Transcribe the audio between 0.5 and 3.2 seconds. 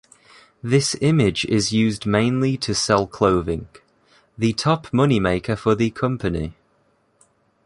This image is used mainly to sell